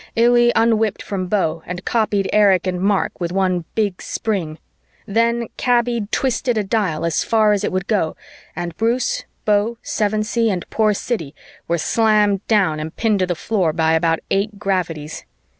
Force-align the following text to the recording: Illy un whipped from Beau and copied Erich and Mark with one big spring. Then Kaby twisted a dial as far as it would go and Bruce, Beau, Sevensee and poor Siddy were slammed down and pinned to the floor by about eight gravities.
Illy 0.15 0.51
un 0.55 0.79
whipped 0.79 1.03
from 1.03 1.27
Beau 1.27 1.61
and 1.67 1.85
copied 1.85 2.27
Erich 2.33 2.65
and 2.65 2.81
Mark 2.81 3.19
with 3.21 3.31
one 3.31 3.65
big 3.75 4.01
spring. 4.01 4.57
Then 5.05 5.47
Kaby 5.57 6.07
twisted 6.09 6.57
a 6.57 6.63
dial 6.63 7.05
as 7.05 7.23
far 7.23 7.53
as 7.53 7.63
it 7.63 7.71
would 7.71 7.85
go 7.85 8.15
and 8.55 8.75
Bruce, 8.77 9.25
Beau, 9.45 9.77
Sevensee 9.83 10.49
and 10.49 10.67
poor 10.71 10.95
Siddy 10.95 11.35
were 11.67 11.77
slammed 11.77 12.41
down 12.47 12.79
and 12.79 12.95
pinned 12.95 13.19
to 13.19 13.27
the 13.27 13.35
floor 13.35 13.73
by 13.73 13.93
about 13.93 14.17
eight 14.31 14.57
gravities. 14.57 15.23